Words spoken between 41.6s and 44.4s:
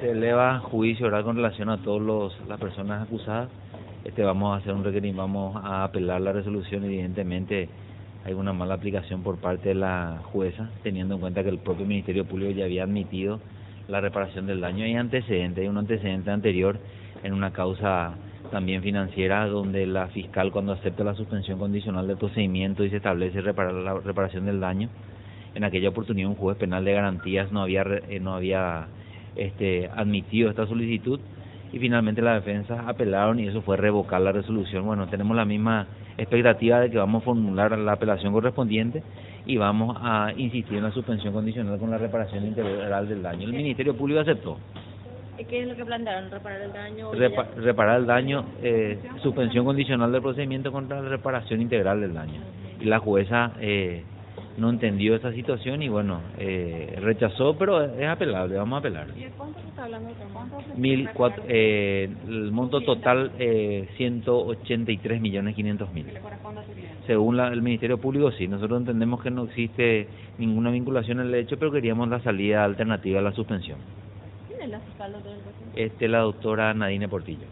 con la reparación integral del daño. El Ministerio Público